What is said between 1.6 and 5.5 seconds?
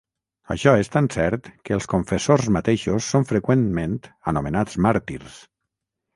que els confessors mateixos són freqüentment anomenats màrtirs.